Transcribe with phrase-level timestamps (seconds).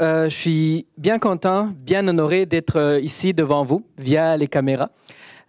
[0.00, 4.88] Euh, je suis bien content, bien honoré d'être euh, ici devant vous via les caméras.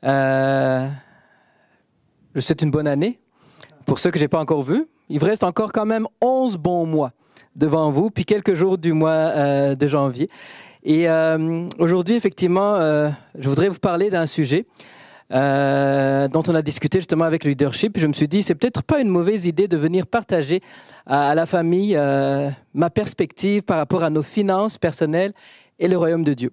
[0.04, 0.90] Euh,
[2.36, 3.20] je souhaite une bonne année.
[3.86, 6.58] Pour ceux que je n'ai pas encore vus, il vous reste encore quand même 11
[6.58, 7.12] bons mois
[7.56, 10.30] devant vous, puis quelques jours du mois de janvier.
[10.84, 11.08] Et
[11.80, 14.66] aujourd'hui, effectivement, je voudrais vous parler d'un sujet
[15.32, 17.98] euh, dont on a discuté justement avec le leadership.
[17.98, 20.62] Je me suis dit, c'est peut-être pas une mauvaise idée de venir partager
[21.06, 25.34] à, la famille euh, ma perspective par rapport à nos finances personnelles
[25.80, 26.52] et le royaume de Dieu.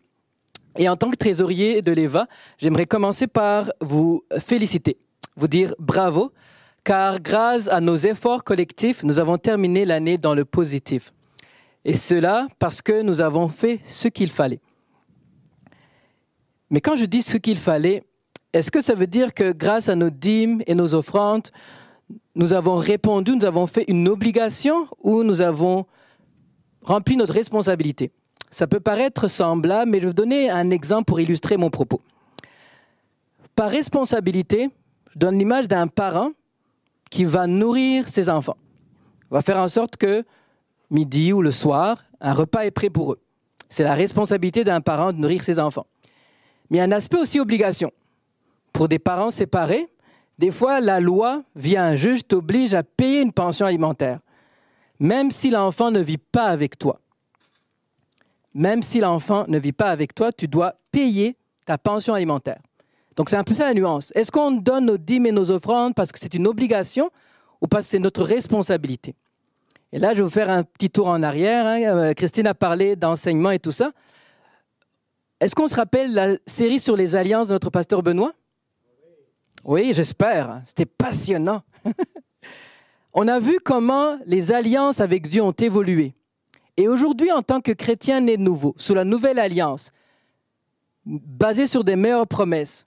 [0.76, 2.26] Et en tant que trésorier de l'EVA,
[2.58, 4.96] j'aimerais commencer par vous féliciter,
[5.36, 6.32] vous dire bravo,
[6.84, 11.12] car grâce à nos efforts collectifs, nous avons terminé l'année dans le positif.
[11.84, 14.60] Et cela parce que nous avons fait ce qu'il fallait.
[16.70, 18.04] Mais quand je dis ce qu'il fallait,
[18.52, 21.48] est-ce que ça veut dire que grâce à nos dîmes et nos offrandes,
[22.34, 25.86] nous avons répondu, nous avons fait une obligation ou nous avons
[26.82, 28.10] rempli notre responsabilité?
[28.50, 32.00] Ça peut paraître semblable, mais je vais vous donner un exemple pour illustrer mon propos.
[33.54, 34.70] Par responsabilité,
[35.12, 36.30] je donne l'image d'un parent
[37.10, 38.56] qui va nourrir ses enfants.
[39.30, 40.24] Il va faire en sorte que
[40.90, 43.20] midi ou le soir, un repas est prêt pour eux.
[43.68, 45.86] C'est la responsabilité d'un parent de nourrir ses enfants.
[46.70, 47.92] Mais il y a un aspect aussi obligation
[48.72, 49.88] pour des parents séparés,
[50.38, 54.20] des fois, la loi, via un juge, t'oblige à payer une pension alimentaire,
[55.00, 57.00] même si l'enfant ne vit pas avec toi.
[58.54, 62.60] Même si l'enfant ne vit pas avec toi, tu dois payer ta pension alimentaire.
[63.16, 64.12] Donc, c'est un peu ça la nuance.
[64.14, 67.10] Est-ce qu'on donne nos dîmes et nos offrandes parce que c'est une obligation
[67.60, 69.16] ou parce que c'est notre responsabilité?
[69.92, 71.66] Et là, je vais vous faire un petit tour en arrière.
[71.66, 71.82] Hein.
[71.82, 73.90] Euh, Christine a parlé d'enseignement et tout ça.
[75.40, 78.32] Est-ce qu'on se rappelle la série sur les alliances de notre pasteur Benoît?
[79.68, 80.62] Oui, j'espère.
[80.64, 81.60] C'était passionnant.
[83.12, 86.14] On a vu comment les alliances avec Dieu ont évolué.
[86.78, 89.90] Et aujourd'hui, en tant que chrétien né de nouveau, sous la nouvelle alliance,
[91.04, 92.86] basée sur des meilleures promesses,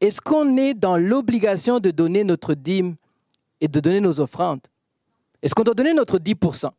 [0.00, 2.96] est-ce qu'on est dans l'obligation de donner notre dîme
[3.60, 4.62] et de donner nos offrandes?
[5.42, 6.70] Est-ce qu'on doit donner notre 10%?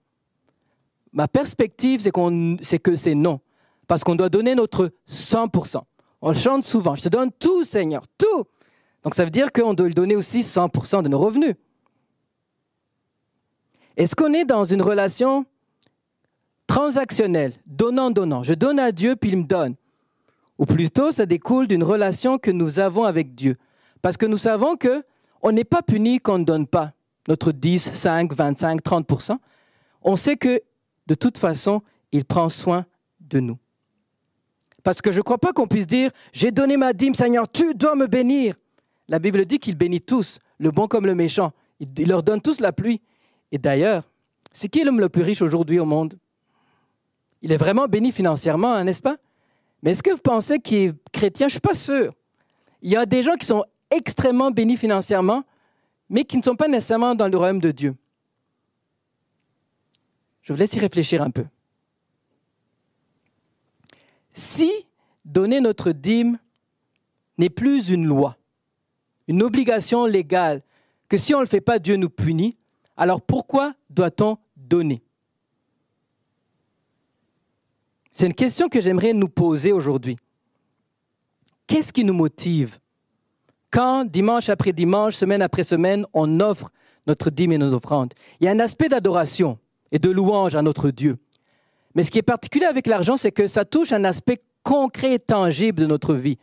[1.14, 3.40] Ma perspective, c'est, que c'est non.
[3.88, 5.84] Parce qu'on doit donner notre 100%.
[6.24, 6.96] On chante souvent.
[6.96, 8.46] Je te donne tout, Seigneur, tout.
[9.06, 11.54] Donc ça veut dire qu'on doit lui donner aussi 100% de nos revenus.
[13.98, 15.46] Est-ce qu'on est dans une relation
[16.66, 19.76] transactionnelle, donnant-donnant Je donne à Dieu, puis il me donne?
[20.58, 23.58] Ou plutôt, ça découle d'une relation que nous avons avec Dieu?
[24.02, 25.04] Parce que nous savons que
[25.44, 26.92] on n'est pas puni quand on ne donne pas
[27.28, 29.38] notre 10, 5, 25, 30%.
[30.02, 30.62] On sait que
[31.06, 32.88] de toute façon, il prend soin
[33.20, 33.60] de nous.
[34.82, 37.76] Parce que je ne crois pas qu'on puisse dire, j'ai donné ma dîme, Seigneur, tu
[37.76, 38.56] dois me bénir.
[39.08, 41.52] La Bible dit qu'il bénit tous, le bon comme le méchant.
[41.80, 43.02] Il leur donne tous la pluie.
[43.52, 44.04] Et d'ailleurs,
[44.52, 46.18] c'est qui l'homme le plus riche aujourd'hui au monde?
[47.42, 49.18] Il est vraiment béni financièrement, hein, n'est-ce pas?
[49.84, 51.48] Mais est-ce que vous pensez qu'il est chrétien?
[51.48, 52.14] Je ne suis pas sûr.
[52.82, 55.44] Il y a des gens qui sont extrêmement bénis financièrement,
[56.10, 57.96] mais qui ne sont pas nécessairement dans le royaume de Dieu.
[60.42, 61.46] Je vous laisse y réfléchir un peu.
[64.34, 64.72] Si
[65.24, 66.40] donner notre dîme
[67.38, 68.38] n'est plus une loi,
[69.28, 70.62] une obligation légale,
[71.10, 72.58] que si on ne le fait pas, Dieu nous punit,
[72.98, 75.02] alors pourquoi doit-on donner?
[78.12, 80.18] C'est une question que j'aimerais nous poser aujourd'hui.
[81.68, 82.80] Qu'est-ce qui nous motive
[83.72, 86.72] quand, dimanche après dimanche, semaine après semaine, on offre
[87.08, 88.14] notre dîme et nos offrandes?
[88.40, 89.60] Il y a un aspect d'adoration
[89.92, 91.18] et de louange à notre Dieu.
[91.94, 95.20] Mais ce qui est particulier avec l'argent, c'est que ça touche un aspect concret et
[95.20, 96.38] tangible de notre vie.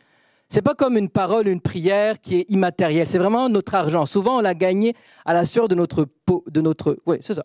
[0.53, 3.07] C'est pas comme une parole, une prière qui est immatérielle.
[3.07, 4.05] C'est vraiment notre argent.
[4.05, 4.95] Souvent, on l'a gagné
[5.25, 6.95] à la sueur de notre peau, de notre.
[7.07, 7.43] Oui, c'est ça.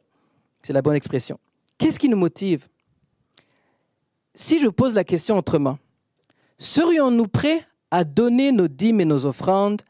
[0.61, 1.41] C'est la bonne expression.
[1.79, 2.69] Qu'est-ce qui nous motive?
[4.35, 5.79] Si je pose la question autrement,
[6.59, 9.81] serions-nous prêts à donner nos dîmes et nos offrandes,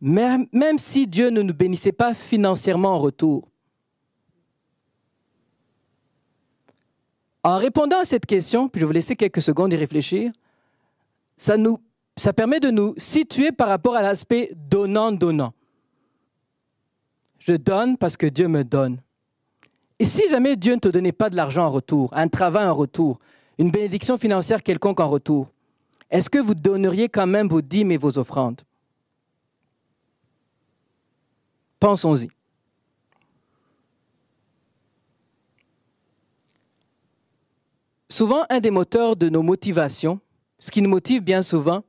[0.00, 3.48] même, même si Dieu ne nous bénissait pas financièrement en retour?
[7.42, 10.30] En répondant à cette question, puis je vais vous laisser quelques secondes y réfléchir,
[11.36, 11.80] ça nous
[12.18, 15.54] ça permet de nous situer par rapport à l'aspect donnant-donnant.
[17.38, 19.00] Je donne parce que Dieu me donne.
[19.98, 22.74] Et si jamais Dieu ne te donnait pas de l'argent en retour, un travail en
[22.74, 23.18] retour,
[23.58, 25.48] une bénédiction financière quelconque en retour,
[26.10, 28.62] est-ce que vous donneriez quand même vos dîmes et vos offrandes?
[31.80, 32.28] Pensons-y.
[38.08, 40.18] Souvent, un des moteurs de nos motivations,
[40.58, 41.84] ce qui nous motive bien souvent,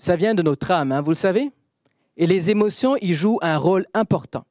[0.00, 1.52] ça vient de notre âme, hein, vous le savez?
[2.16, 4.44] Et les émotions y jouent un rôle important.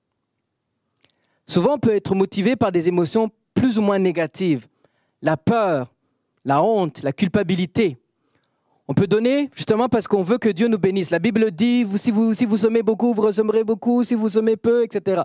[1.48, 4.68] Souvent, on peut être motivé par des émotions plus ou moins négatives.
[5.22, 5.92] La peur,
[6.46, 7.98] la honte, la culpabilité.
[8.88, 11.10] On peut donner justement parce qu'on veut que Dieu nous bénisse.
[11.10, 15.24] La Bible dit, si vous, si beaucoup, vous recevrez beaucoup, si vous semez peu, etc.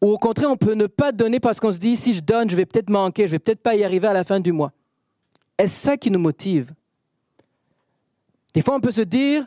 [0.00, 2.48] Ou au contraire, on peut ne pas donner parce qu'on se dit, si je donne,
[2.48, 4.72] je vais peut-être manquer, je vais peut-être pas y arriver à la fin du mois.
[5.58, 6.72] Est-ce ça qui nous motive?
[8.54, 9.46] Des fois, on peut se dire,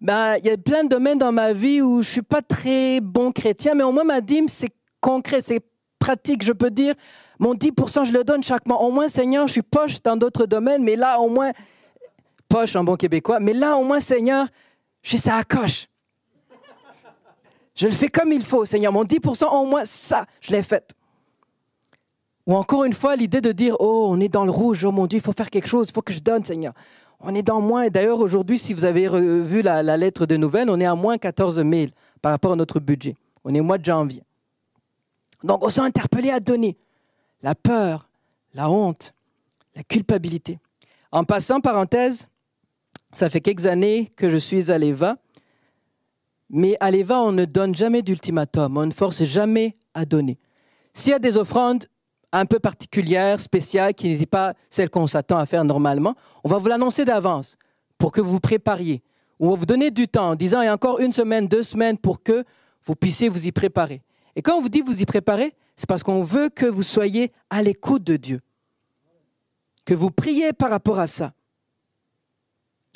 [0.00, 3.00] ben, il y a plein de domaines dans ma vie où je suis pas très
[3.00, 5.60] bon chrétien, mais au moins ma dîme, c'est concret, c'est
[5.98, 6.42] pratique.
[6.42, 6.94] Je peux dire,
[7.38, 8.82] mon 10%, je le donne chaque mois.
[8.82, 11.52] Au moins, Seigneur, je suis poche dans d'autres domaines, mais là, au moins,
[12.48, 14.46] poche en bon québécois, mais là, au moins, Seigneur,
[15.02, 15.86] je suis ça à coche.
[17.74, 18.92] Je le fais comme il faut, Seigneur.
[18.92, 20.94] Mon 10%, au moins, ça, je l'ai fait.
[22.46, 25.06] Ou encore une fois, l'idée de dire, oh, on est dans le rouge, oh mon
[25.06, 26.74] Dieu, il faut faire quelque chose, il faut que je donne, Seigneur.
[27.22, 27.88] On est dans moins.
[27.88, 29.08] D'ailleurs, aujourd'hui, si vous avez
[29.42, 32.56] vu la, la, lettre de nouvelles, on est à moins 14 000 par rapport à
[32.56, 33.16] notre budget.
[33.44, 34.22] On est au mois de janvier.
[35.44, 36.76] Donc, on s'est interpellé à donner.
[37.42, 38.08] La peur,
[38.54, 39.14] la honte,
[39.74, 40.58] la culpabilité.
[41.10, 42.26] En passant, parenthèse,
[43.12, 45.16] ça fait quelques années que je suis à l'EVA.
[46.50, 50.38] Mais à l'EVA, on ne donne jamais d'ultimatum, on ne force jamais à donner.
[50.92, 51.86] S'il y a des offrandes
[52.32, 56.14] un peu particulières, spéciales, qui n'étaient pas celles qu'on s'attend à faire normalement,
[56.44, 57.56] on va vous l'annoncer d'avance
[57.98, 59.02] pour que vous vous prépariez.
[59.38, 61.62] On va vous donner du temps en disant il y a encore une semaine, deux
[61.62, 62.44] semaines pour que
[62.84, 64.02] vous puissiez vous y préparer.
[64.34, 67.32] Et quand on vous dit vous y préparer, c'est parce qu'on veut que vous soyez
[67.50, 68.40] à l'écoute de Dieu,
[69.84, 71.32] que vous priez par rapport à ça.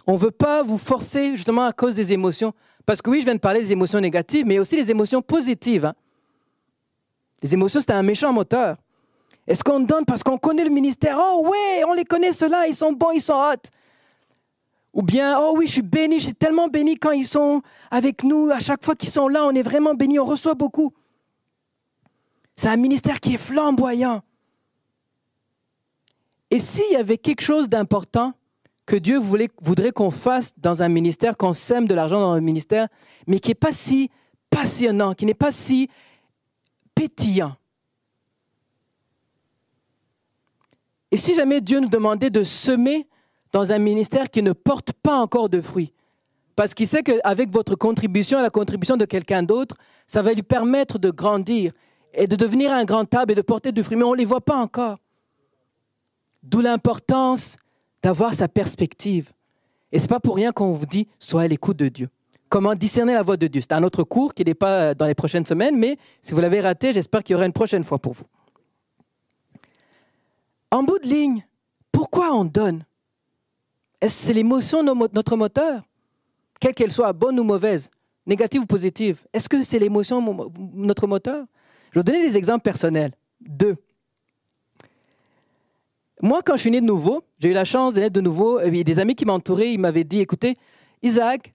[0.06, 2.54] On ne veut pas vous forcer justement à cause des émotions.
[2.84, 5.86] Parce que oui, je viens de parler des émotions négatives, mais aussi les émotions positives.
[5.86, 5.94] Hein.
[7.42, 8.76] Les émotions, c'est un méchant moteur.
[9.46, 11.16] Est-ce qu'on donne parce qu'on connaît le ministère?
[11.18, 13.70] Oh oui, on les connaît, ceux-là, ils sont bons, ils sont hot.
[14.92, 18.24] Ou bien, oh oui, je suis béni, je suis tellement béni quand ils sont avec
[18.24, 18.50] nous.
[18.50, 20.92] À chaque fois qu'ils sont là, on est vraiment béni, on reçoit beaucoup.
[22.56, 24.22] C'est un ministère qui est flamboyant.
[26.50, 28.32] Et s'il y avait quelque chose d'important
[28.86, 32.88] que Dieu voudrait qu'on fasse dans un ministère, qu'on sème de l'argent dans un ministère,
[33.26, 34.10] mais qui n'est pas si
[34.48, 35.90] passionnant, qui n'est pas si
[36.94, 37.54] pétillant.
[41.10, 43.06] Et si jamais Dieu nous demandait de semer
[43.52, 45.92] dans un ministère qui ne porte pas encore de fruits,
[46.56, 49.76] parce qu'il sait qu'avec votre contribution et la contribution de quelqu'un d'autre,
[50.06, 51.72] ça va lui permettre de grandir
[52.14, 54.24] et de devenir un grand table et de porter du fruit, mais on ne les
[54.24, 54.96] voit pas encore.
[56.42, 57.56] D'où l'importance
[58.02, 59.32] d'avoir sa perspective.
[59.92, 62.08] Et ce n'est pas pour rien qu'on vous dit, sois à l'écoute de Dieu.
[62.48, 63.60] Comment discerner la voix de Dieu?
[63.60, 66.60] C'est un autre cours qui n'est pas dans les prochaines semaines, mais si vous l'avez
[66.60, 68.24] raté, j'espère qu'il y aura une prochaine fois pour vous.
[70.70, 71.46] En bout de ligne,
[71.92, 72.84] pourquoi on donne?
[74.00, 75.82] Est-ce c'est l'émotion notre moteur?
[76.60, 77.90] Quelle qu'elle soit, bonne ou mauvaise,
[78.26, 81.46] négative ou positive Est-ce que c'est l'émotion notre moteur?
[81.90, 83.12] Je vais vous donner des exemples personnels.
[83.40, 83.76] Deux.
[86.22, 88.60] Moi, quand je suis né de nouveau, j'ai eu la chance de naître de nouveau.
[88.60, 90.56] Et des amis qui m'entouraient, ils m'avaient dit, écoutez,
[91.02, 91.52] Isaac,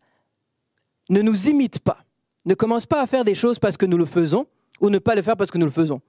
[1.10, 1.98] ne nous imite pas.
[2.46, 4.48] Ne commence pas à faire des choses parce que nous le faisons
[4.80, 6.02] ou ne pas le faire parce que nous le faisons.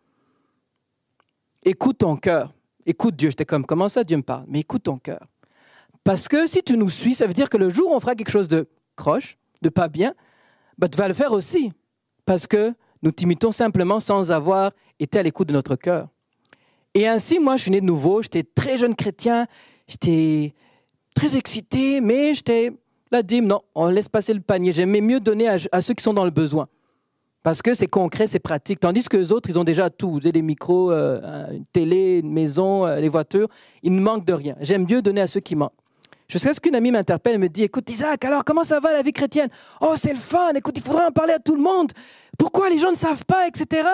[1.64, 2.52] Écoute ton cœur.
[2.86, 3.30] Écoute Dieu.
[3.30, 4.44] J'étais comme, comment ça Dieu me parle?
[4.48, 5.26] Mais écoute ton cœur.
[6.04, 8.14] Parce que si tu nous suis, ça veut dire que le jour où on fera
[8.14, 10.14] quelque chose de croche, de pas bien,
[10.78, 11.72] bah, tu vas le faire aussi.
[12.26, 16.08] Parce que nous t'imitons simplement sans avoir été à l'écoute de notre cœur.
[16.94, 19.46] Et ainsi, moi, je suis né de nouveau, j'étais très jeune chrétien,
[19.88, 20.54] j'étais
[21.14, 22.72] très excité, mais j'étais
[23.10, 24.72] la dîme, non, on laisse passer le panier.
[24.72, 26.68] J'aimais mieux donner à, ceux qui sont dans le besoin.
[27.42, 28.78] Parce que c'est concret, c'est pratique.
[28.78, 30.10] Tandis que les autres, ils ont déjà tout.
[30.10, 33.48] Vous avez des micros, euh, une télé, une maison, euh, les voitures.
[33.82, 34.54] Ils ne manquent de rien.
[34.60, 35.72] J'aime mieux donner à ceux qui manquent.
[36.28, 39.02] Jusqu'à ce qu'une amie m'interpelle et me dit Écoute, Isaac, alors comment ça va la
[39.02, 39.48] vie chrétienne?
[39.80, 40.52] Oh, c'est le fun.
[40.54, 41.92] Écoute, il faudrait en parler à tout le monde.
[42.38, 43.88] Pourquoi les gens ne savent pas, etc.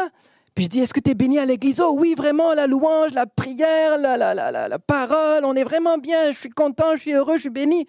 [0.55, 1.81] Puis je dis, est-ce que tu es béni à l'église?
[1.81, 5.99] Oh oui, vraiment, la louange, la prière, la, la, la, la, parole, on est vraiment
[5.99, 7.87] bien, je suis content, je suis heureux, je suis béni.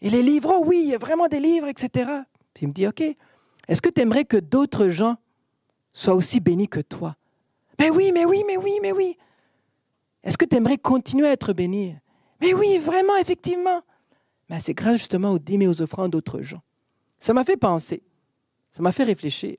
[0.00, 2.08] Et les livres, oh oui, il y a vraiment des livres, etc.
[2.54, 3.02] Puis il me dit, OK,
[3.68, 5.16] est-ce que tu aimerais que d'autres gens
[5.92, 7.16] soient aussi bénis que toi?
[7.78, 9.16] Mais oui, mais oui, mais oui, mais oui.
[10.24, 11.94] Est-ce que tu aimerais continuer à être béni?
[12.40, 13.82] Mais oui, vraiment, effectivement.
[14.48, 16.62] Mais c'est grâce justement aux dîmes et aux offrandes d'autres gens.
[17.18, 18.02] Ça m'a fait penser,
[18.72, 19.56] ça m'a fait réfléchir.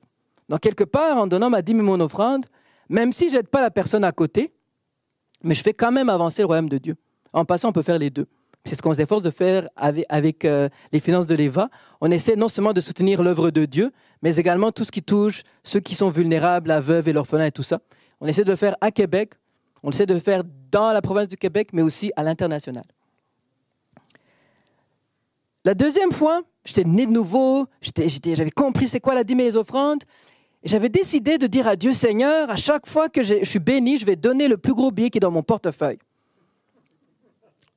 [0.48, 2.46] Donc, quelque part, en donnant ma dîme et mon offrande,
[2.88, 4.52] même si je n'aide pas la personne à côté,
[5.44, 6.96] mais je fais quand même avancer le royaume de Dieu.
[7.32, 8.26] En passant, on peut faire les deux.
[8.64, 11.70] C'est ce qu'on s'efforce de faire avec, euh, les finances de l'EVA.
[12.00, 15.42] On essaie non seulement de soutenir l'œuvre de Dieu, mais également tout ce qui touche
[15.64, 17.80] ceux qui sont vulnérables, la veuve et l'orphelin et tout ça.
[18.20, 19.32] On essaie de le faire à Québec,
[19.82, 22.84] on essaie de le faire dans la province du Québec, mais aussi à l'international.
[25.64, 29.56] La deuxième fois, j'étais né de nouveau, j'avais compris c'est quoi la dîme et les
[29.56, 30.04] offrandes,
[30.62, 33.96] et j'avais décidé de dire à Dieu, Seigneur, à chaque fois que je suis béni,
[33.96, 35.98] je vais donner le plus gros billet qui est dans mon portefeuille.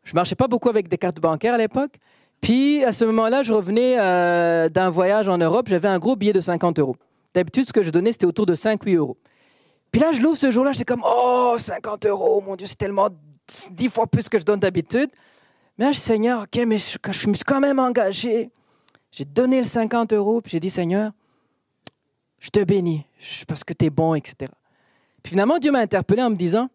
[0.04, 1.98] Je marchais pas beaucoup avec des cartes bancaires à l'époque.
[2.42, 5.68] Puis à ce moment-là, je revenais euh, d'un voyage en Europe.
[5.70, 6.98] J'avais un gros billet de 50 euros.
[7.34, 9.18] D'habitude, ce que je donnais, c'était autour de 5-8 euros.
[9.92, 13.10] Puis là, je l'ouvre ce jour-là, j'étais comme, oh, 50 euros, mon Dieu, c'est tellement
[13.72, 15.10] 10 fois plus que je donne d'habitude.
[15.78, 18.50] Mais là, je dis, Seigneur, ok, mais je, je me suis quand même engagé.
[19.12, 21.12] J'ai donné le 50 euros, puis j'ai dit, Seigneur,
[22.40, 23.06] je te bénis
[23.48, 24.52] parce que tu es bon, etc.
[25.22, 26.70] Puis finalement, Dieu m'a interpellé en me disant,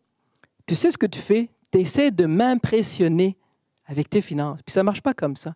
[0.66, 3.37] tu sais ce que tu fais tu essaies de m'impressionner
[3.87, 4.62] avec tes finances.
[4.62, 5.54] Puis ça ne marche pas comme ça.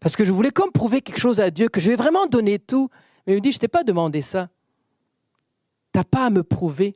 [0.00, 2.58] Parce que je voulais comme prouver quelque chose à Dieu, que je vais vraiment donner
[2.58, 2.88] tout.
[3.26, 4.48] Mais il me dit, je ne t'ai pas demandé ça.
[5.92, 6.92] Tu n'as pas à me prouver.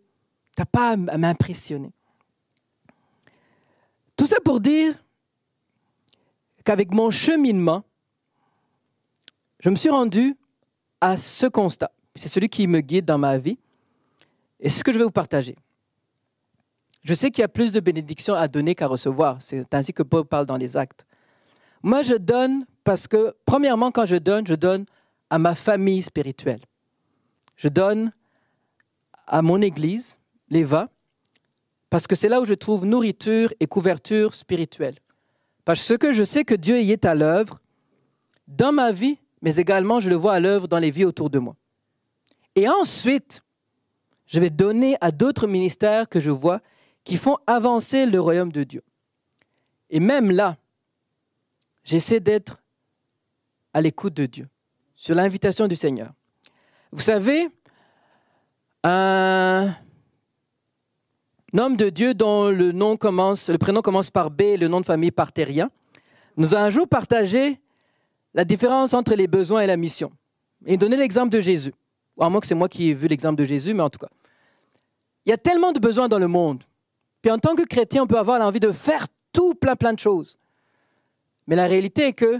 [0.56, 1.92] Tu n'as pas à m'impressionner.
[4.16, 4.94] Tout ça pour dire
[6.64, 7.84] qu'avec mon cheminement,
[9.60, 10.36] je me suis rendu
[11.00, 11.90] à ce constat.
[12.14, 13.58] C'est celui qui me guide dans ma vie.
[14.60, 15.56] Et c'est ce que je vais vous partager.
[17.04, 19.36] Je sais qu'il y a plus de bénédictions à donner qu'à recevoir.
[19.40, 21.06] C'est ainsi que Paul parle dans les actes.
[21.82, 24.86] Moi, je donne parce que, premièrement, quand je donne, je donne
[25.28, 26.62] à ma famille spirituelle.
[27.56, 28.10] Je donne
[29.26, 30.18] à mon église,
[30.48, 30.88] l'EVA,
[31.90, 34.96] parce que c'est là où je trouve nourriture et couverture spirituelle.
[35.64, 37.60] Parce que je sais que Dieu y est à l'œuvre
[38.48, 41.38] dans ma vie, mais également je le vois à l'œuvre dans les vies autour de
[41.38, 41.54] moi.
[42.56, 43.42] Et ensuite,
[44.26, 46.60] je vais donner à d'autres ministères que je vois
[47.04, 48.82] qui font avancer le royaume de Dieu.
[49.90, 50.56] Et même là,
[51.84, 52.58] j'essaie d'être
[53.72, 54.48] à l'écoute de Dieu,
[54.94, 56.12] sur l'invitation du Seigneur.
[56.92, 57.48] Vous savez,
[58.84, 59.74] un
[61.56, 64.80] homme de Dieu dont le, nom commence, le prénom commence par B et le nom
[64.80, 65.70] de famille par Terrien,
[66.36, 67.60] nous a un jour partagé
[68.32, 70.10] la différence entre les besoins et la mission.
[70.66, 71.74] Et donné l'exemple de Jésus.
[72.18, 74.08] À moins que c'est moi qui ai vu l'exemple de Jésus, mais en tout cas.
[75.26, 76.62] Il y a tellement de besoins dans le monde.
[77.24, 79.98] Puis en tant que chrétien, on peut avoir l'envie de faire tout, plein, plein de
[79.98, 80.36] choses.
[81.46, 82.38] Mais la réalité est que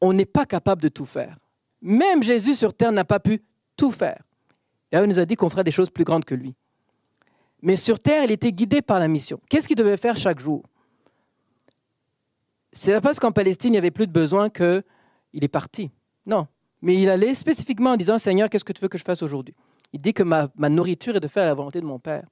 [0.00, 1.36] on n'est pas capable de tout faire.
[1.82, 3.42] Même Jésus sur terre n'a pas pu
[3.76, 4.22] tout faire.
[4.90, 6.54] D'ailleurs, il nous a dit qu'on ferait des choses plus grandes que lui.
[7.60, 9.38] Mais sur terre, il était guidé par la mission.
[9.50, 10.64] Qu'est-ce qu'il devait faire chaque jour?
[12.72, 14.82] C'est pas parce qu'en Palestine, il n'y avait plus de besoin qu'il
[15.34, 15.90] est parti.
[16.24, 16.46] Non.
[16.80, 19.54] Mais il allait spécifiquement en disant Seigneur, qu'est-ce que tu veux que je fasse aujourd'hui?
[19.92, 22.24] Il dit que ma, ma nourriture est de faire la volonté de mon Père.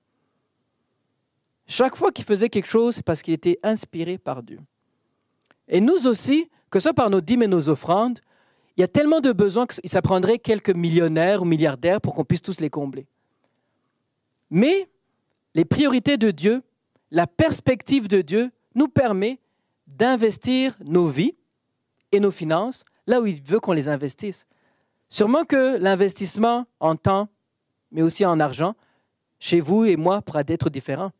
[1.66, 4.60] Chaque fois qu'il faisait quelque chose, c'est parce qu'il était inspiré par Dieu.
[5.68, 8.20] Et nous aussi, que ce soit par nos dîmes et nos offrandes,
[8.76, 12.24] il y a tellement de besoins que ça prendrait quelques millionnaires ou milliardaires pour qu'on
[12.24, 13.06] puisse tous les combler.
[14.50, 14.88] Mais
[15.54, 16.62] les priorités de Dieu,
[17.10, 19.40] la perspective de Dieu nous permet
[19.86, 21.34] d'investir nos vies
[22.12, 24.46] et nos finances là où il veut qu'on les investisse.
[25.08, 27.28] Sûrement que l'investissement en temps,
[27.90, 28.74] mais aussi en argent,
[29.38, 31.12] chez vous et moi pourra être différent.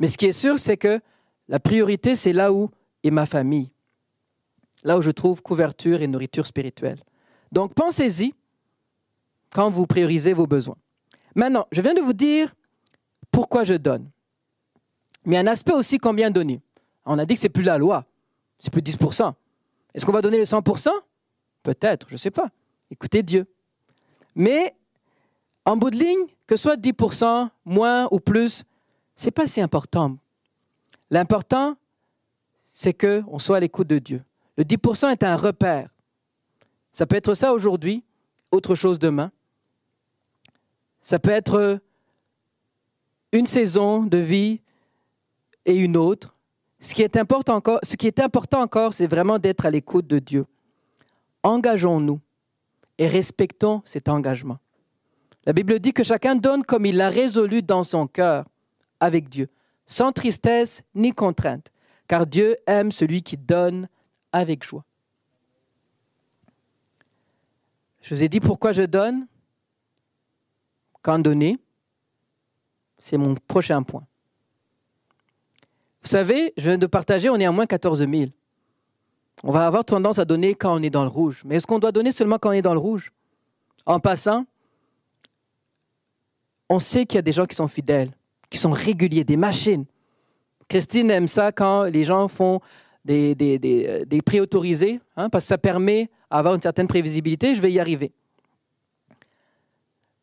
[0.00, 1.00] Mais ce qui est sûr, c'est que
[1.48, 2.70] la priorité, c'est là où
[3.04, 3.70] est ma famille,
[4.82, 6.98] là où je trouve couverture et nourriture spirituelle.
[7.52, 8.34] Donc pensez-y
[9.52, 10.76] quand vous priorisez vos besoins.
[11.34, 12.52] Maintenant, je viens de vous dire
[13.30, 14.08] pourquoi je donne.
[15.24, 16.60] Mais un aspect aussi combien donner.
[17.04, 18.06] On a dit que c'est plus la loi,
[18.58, 19.32] c'est plus 10%.
[19.94, 20.90] Est-ce qu'on va donner le 100%
[21.62, 22.48] Peut-être, je ne sais pas.
[22.90, 23.46] Écoutez Dieu.
[24.34, 24.74] Mais
[25.64, 28.64] en bout de ligne, que ce soit 10%, moins ou plus,
[29.26, 30.16] n'est pas si important.
[31.10, 31.76] L'important,
[32.72, 34.22] c'est qu'on soit à l'écoute de Dieu.
[34.56, 35.90] Le 10% est un repère.
[36.92, 38.04] Ça peut être ça aujourd'hui,
[38.50, 39.30] autre chose demain.
[41.00, 41.80] Ça peut être
[43.32, 44.60] une saison de vie
[45.66, 46.36] et une autre.
[46.80, 50.06] Ce qui est important encore, ce qui est important encore, c'est vraiment d'être à l'écoute
[50.06, 50.46] de Dieu.
[51.42, 52.20] Engageons-nous
[52.98, 54.58] et respectons cet engagement.
[55.44, 58.44] La Bible dit que chacun donne comme il l'a résolu dans son cœur
[59.00, 59.48] avec Dieu,
[59.86, 61.72] sans tristesse ni contrainte,
[62.06, 63.88] car Dieu aime celui qui donne
[64.32, 64.84] avec joie.
[68.02, 69.26] Je vous ai dit pourquoi je donne.
[71.02, 71.58] Quand donner,
[73.02, 74.06] c'est mon prochain point.
[76.02, 78.30] Vous savez, je viens de partager, on est à moins 14 000.
[79.42, 81.42] On va avoir tendance à donner quand on est dans le rouge.
[81.44, 83.12] Mais est-ce qu'on doit donner seulement quand on est dans le rouge?
[83.86, 84.44] En passant,
[86.68, 88.10] on sait qu'il y a des gens qui sont fidèles
[88.50, 89.86] qui sont réguliers, des machines.
[90.68, 92.60] Christine aime ça quand les gens font
[93.04, 97.54] des, des, des prix autorisés, hein, parce que ça permet d'avoir une certaine prévisibilité.
[97.54, 98.12] Je vais y arriver.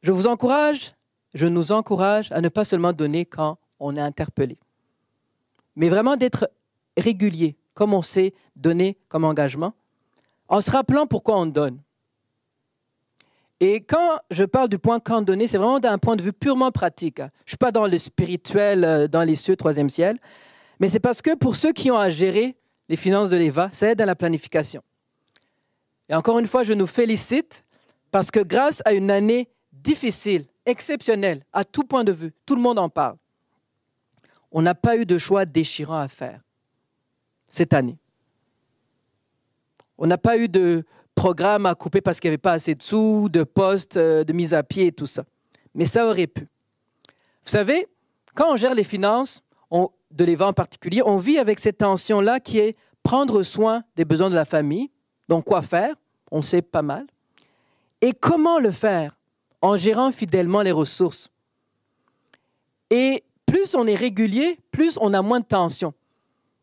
[0.03, 0.93] Je vous encourage,
[1.33, 4.57] je nous encourage à ne pas seulement donner quand on est interpellé,
[5.75, 6.49] mais vraiment d'être
[6.97, 9.73] régulier, comme on sait donner comme engagement,
[10.47, 11.79] en se rappelant pourquoi on donne.
[13.59, 17.17] Et quand je parle du point donner, c'est vraiment d'un point de vue purement pratique.
[17.17, 20.17] Je ne suis pas dans le spirituel, euh, dans les cieux, troisième ciel,
[20.79, 22.55] mais c'est parce que pour ceux qui ont à gérer
[22.87, 24.83] les finances de l'EVA, ça aide à la planification.
[26.09, 27.65] Et encore une fois, je nous félicite
[28.11, 32.61] parce que grâce à une année difficile, exceptionnelle, à tout point de vue, tout le
[32.61, 33.17] monde en parle,
[34.51, 36.41] on n'a pas eu de choix déchirant à faire
[37.49, 37.97] cette année.
[39.97, 40.85] On n'a pas eu de
[41.17, 44.31] programme à couper parce qu'il n'y avait pas assez de sous, de postes, euh, de
[44.31, 45.23] mise à pied et tout ça.
[45.73, 46.47] Mais ça aurait pu.
[47.43, 47.87] Vous savez,
[48.35, 49.41] quand on gère les finances,
[50.09, 54.29] de l'Éva en particulier, on vit avec cette tension-là qui est prendre soin des besoins
[54.29, 54.89] de la famille.
[55.27, 55.95] Donc, quoi faire
[56.31, 57.05] On sait pas mal.
[58.01, 59.17] Et comment le faire?
[59.61, 61.29] En gérant fidèlement les ressources.
[62.89, 65.93] Et plus on est régulier, plus on a moins de tension.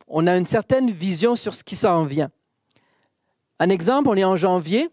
[0.06, 2.30] On a une certaine vision sur ce qui s'en vient.
[3.58, 4.88] Un exemple, on est en janvier,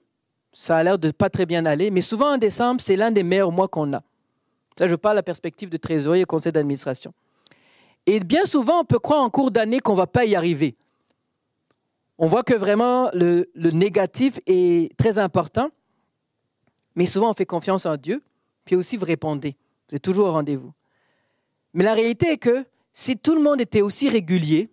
[0.54, 3.24] ça a l'air de pas très bien aller, mais souvent en décembre, c'est l'un des
[3.24, 4.04] meilleurs mois qu'on a.
[4.78, 7.14] Ça, je parle à la perspective de trésorier et conseil d'administration.
[8.06, 10.76] Et bien souvent, on peut croire en cours d'année qu'on ne va pas y arriver.
[12.18, 15.70] On voit que vraiment le, le, négatif est très important,
[16.96, 18.22] mais souvent on fait confiance en Dieu,
[18.66, 19.56] puis aussi vous répondez.
[19.90, 20.72] Vous êtes toujours au rendez-vous.
[21.74, 24.70] Mais la réalité est que si tout le monde était aussi régulier,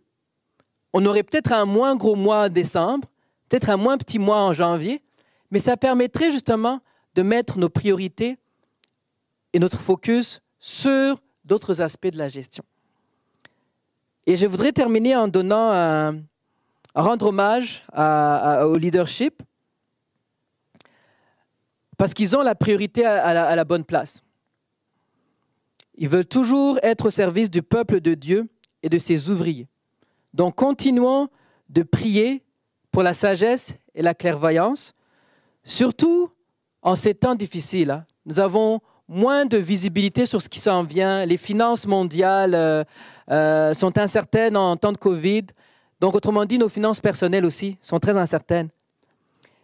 [0.92, 3.08] on aurait peut-être un moins gros mois en décembre,
[3.48, 5.02] peut-être un moins petit mois en janvier,
[5.50, 6.80] mais ça permettrait justement
[7.14, 8.38] de mettre nos priorités
[9.52, 12.64] et notre focus sur d'autres aspects de la gestion.
[14.26, 16.20] Et je voudrais terminer en donnant un,
[16.94, 19.42] rendre hommage au leadership
[21.96, 24.22] parce qu'ils ont la priorité à la, bonne place.
[25.96, 28.48] Ils veulent toujours être au service du peuple de Dieu
[28.82, 29.66] et de ses ouvriers.
[30.34, 31.28] Donc continuons
[31.68, 32.44] de prier
[32.98, 34.92] pour la sagesse et la clairvoyance,
[35.62, 36.32] surtout
[36.82, 37.92] en ces temps difficiles.
[37.92, 38.04] Hein.
[38.26, 41.24] Nous avons moins de visibilité sur ce qui s'en vient.
[41.24, 42.82] Les finances mondiales euh,
[43.30, 45.44] euh, sont incertaines en temps de Covid.
[46.00, 48.68] Donc, autrement dit, nos finances personnelles aussi sont très incertaines.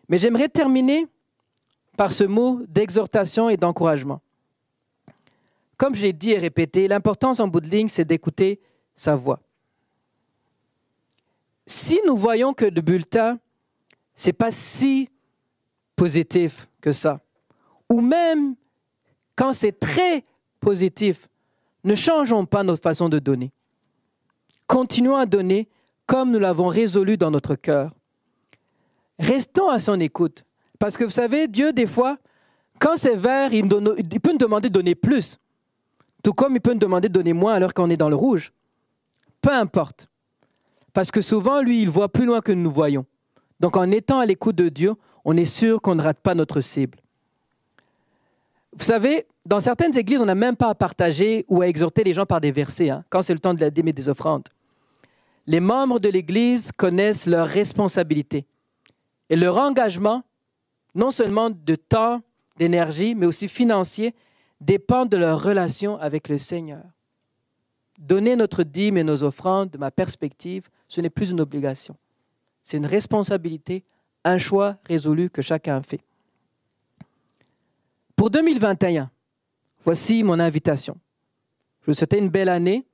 [0.08, 1.08] Mais j'aimerais terminer
[1.96, 4.20] par ce mot d'exhortation et d'encouragement.
[5.76, 8.60] Comme je l'ai dit et répété, l'importance en bout de ligne, c'est d'écouter
[8.94, 9.40] sa voix
[11.66, 13.38] si nous voyons que le bulletin,
[14.14, 15.08] c'est pas si
[15.96, 17.20] positif que ça,
[17.90, 18.54] ou même
[19.36, 20.24] quand c'est très
[20.60, 21.28] positif,
[21.84, 23.52] ne changeons pas notre façon de donner.
[24.66, 25.68] Continuons à donner
[26.06, 27.92] comme nous l'avons résolu dans notre cœur.
[29.18, 30.44] Restons à son écoute.
[30.78, 32.18] Parce que vous savez, Dieu, des fois,
[32.78, 35.38] quand c'est vert, il peut nous demander de donner plus.
[36.22, 38.52] Tout comme il peut nous demander de donner moins alors qu'on est dans le rouge.
[39.40, 40.08] Peu importe.
[40.94, 43.04] Parce que souvent, lui, il voit plus loin que nous voyons.
[43.60, 46.60] Donc en étant à l'écoute de Dieu, on est sûr qu'on ne rate pas notre
[46.60, 46.98] cible.
[48.72, 52.12] Vous savez, dans certaines églises, on n'a même pas à partager ou à exhorter les
[52.12, 54.48] gens par des versets, hein, quand c'est le temps de la dîme des offrandes.
[55.46, 58.46] Les membres de l'Église connaissent leurs responsabilités
[59.30, 60.22] et leur engagement,
[60.94, 62.22] non seulement de temps,
[62.56, 64.14] d'énergie, mais aussi financier,
[64.60, 66.84] dépend de leur relation avec le Seigneur.
[67.98, 71.96] Donner notre dîme et nos offrandes, de ma perspective, ce n'est plus une obligation.
[72.62, 73.84] C'est une responsabilité,
[74.24, 76.00] un choix résolu que chacun fait.
[78.16, 79.10] Pour 2021,
[79.84, 80.96] voici mon invitation.
[81.82, 82.86] Je vous souhaite une belle année.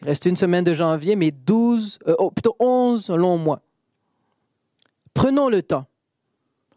[0.00, 3.60] Il reste une semaine de janvier, mais 12, euh, plutôt 11 longs mois.
[5.12, 5.86] Prenons le temps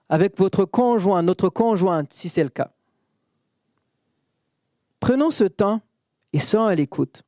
[0.10, 2.72] avec votre conjoint, notre conjointe, si c'est le cas.
[5.00, 5.82] Prenons ce temps
[6.34, 7.24] et soyons à l'écoute.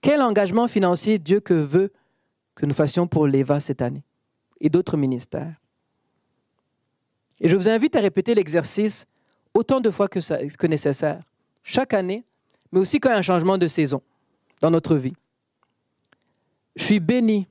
[0.00, 1.92] Quel engagement financier Dieu que veut
[2.54, 4.04] que nous fassions pour l'EVA cette année
[4.60, 5.54] et d'autres ministères?
[7.40, 9.06] Et je vous invite à répéter l'exercice
[9.54, 11.22] autant de fois que, nécessaire,
[11.62, 12.24] chaque année,
[12.72, 14.02] mais aussi quand il y a un changement de saison
[14.60, 15.14] dans notre vie.
[16.76, 17.48] Je suis béni,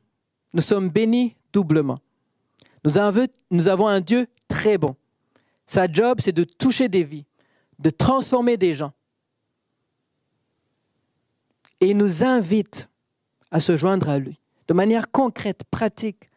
[0.54, 2.00] nous sommes bénis doublement.
[2.84, 2.98] Nous
[3.68, 4.96] avons un Dieu très bon.
[5.66, 7.26] Sa job, c'est de toucher des vies,
[7.78, 8.94] de transformer des gens.
[11.82, 12.89] Et il nous invite
[13.52, 16.30] à se joindre à lui de manière concrète, pratique,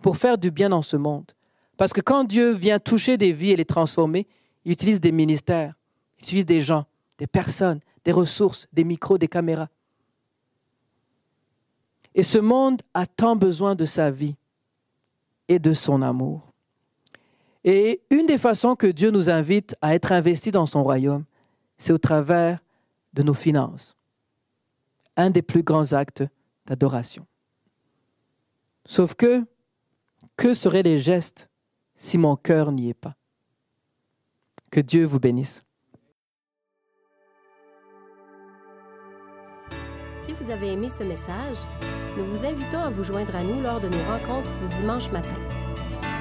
[0.00, 1.32] pour faire du bien dans ce monde.
[1.76, 4.26] Parce que quand Dieu vient toucher des vies et les transformer,
[4.64, 5.74] il utilise des ministères,
[6.18, 6.86] il utilise des gens,
[7.18, 9.68] des personnes, des ressources, des micros, des caméras.
[12.14, 14.36] Et ce monde a tant besoin de sa vie
[15.48, 16.52] et de son amour.
[17.64, 21.24] Et une des façons que Dieu nous invite à être investis dans son royaume,
[21.76, 22.60] c'est au travers
[23.12, 23.96] de nos finances.
[25.16, 26.24] Un des plus grands actes
[26.66, 27.26] d'adoration.
[28.86, 29.44] Sauf que,
[30.36, 31.48] que seraient les gestes
[31.96, 33.14] si mon cœur n'y est pas?
[34.70, 35.62] Que Dieu vous bénisse.
[40.26, 41.58] Si vous avez aimé ce message,
[42.16, 45.36] nous vous invitons à vous joindre à nous lors de nos rencontres du dimanche matin.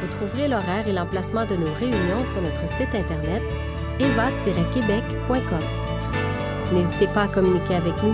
[0.02, 3.42] Vous trouverez l'horaire et l'emplacement de nos réunions sur notre site internet
[4.00, 5.60] eva-québec.com.
[6.74, 8.14] N'hésitez pas à communiquer avec nous